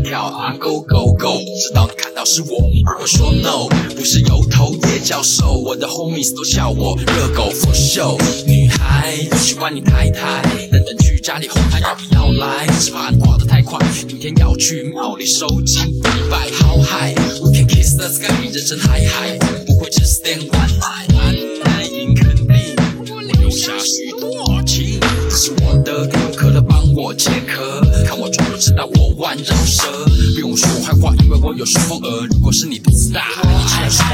[0.00, 8.16] 叫阿 Go Go Go，直到你看到是我，而我说 No，不是油头叶教授，我的 homies 都叫我热狗 for show。
[8.46, 16.48] 女孩喜欢你太太，等等去家里哄她要不要来，只怕你挂得太快，明天要去庙里收金一拜。
[16.60, 22.76] 好 high，we can kiss the sky，人生海海，不会只是点 one night，爱应肯定，
[23.10, 23.72] 我留下
[24.16, 24.98] 许多情，
[25.28, 29.84] 这是我的歌，可乐帮我解渴，看我装就知道我弯绕舌，
[30.34, 32.26] 不用说坏话，因为我有顺风耳。
[32.28, 34.04] 如果是你肚子大，你只要说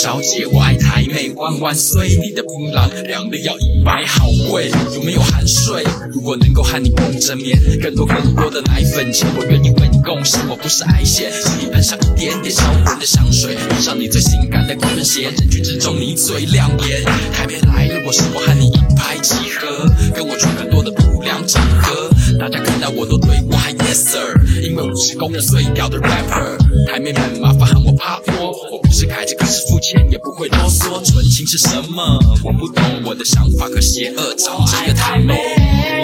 [0.00, 2.08] 小姐，我爱台妹，万万岁！
[2.22, 5.84] 你的槟榔量的要一百，好贵，有没有含税？
[6.10, 10.40] 如果能够和你共枕眠，更多更多的奶粉钱，我愿意为你贡献。
[10.48, 17.04] 我不是爱线，请你喷上一点点销魂的香水，喷上你最性感的高跟鞋，人群之中你最亮眼。
[17.30, 21.99] 台妹来了，我是我和你一拍即合，跟我去更多的不良场合，
[22.40, 26.56] 大家看到我都对我喊 yes sir，因为我是公认最屌的 rapper。
[26.90, 32.18] 台妹们麻烦喊我趴窝，我不是开着可是付钱也不会啰嗦，纯情是什么？
[32.42, 35.99] 我不懂，我的想法和邪恶找这个台妹。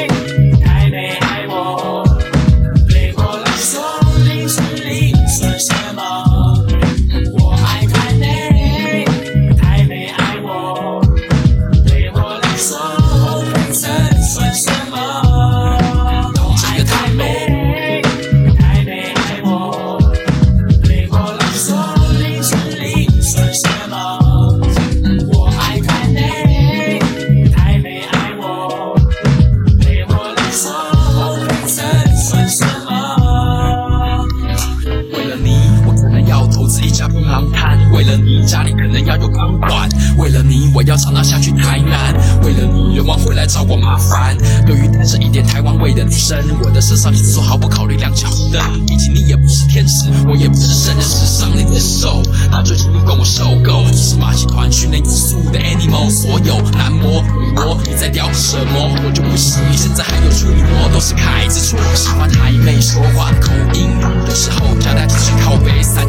[40.16, 42.14] 为了你，我要常常下去台南；
[42.44, 44.36] 为了你，流氓会来找我麻烦。
[44.66, 48.60] 对于带着一点台湾味的女生，我的身上一说毫不考虑亮起红灯。
[48.86, 58.96] 毕竟你也不是天使，我也不是圣人，世上你的手，那最近跟我受够，你是马戏团训练有素的 animal，所有男模女模，你在屌什么？
[59.04, 61.78] 我就不信现在还有处女膜，都是凯子错。
[61.94, 63.91] 喜欢台妹说话口音，
[64.28, 66.06] 有时候夹带几句靠北，三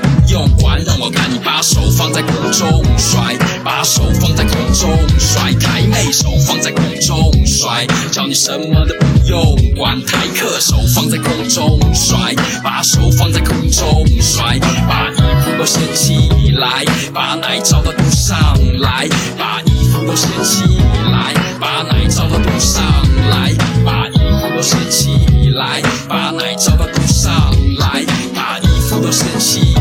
[0.00, 18.38] 不用管，让我看你把手放在空中甩，把手放在空中甩，台妹手放在空中甩，叫你什么都不用管，台客手放在空中甩，把手放在空中甩，把衣服都掀起来，把奶罩都堵上
[18.78, 20.62] 来，把衣服都掀起
[21.10, 22.82] 来，把奶罩都堵上
[23.30, 23.52] 来，
[23.84, 25.10] 把衣服都掀起
[25.54, 27.32] 来，把奶罩都堵上
[27.78, 28.04] 来，
[28.34, 29.79] 把衣服都掀起来。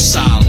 [0.00, 0.39] solid.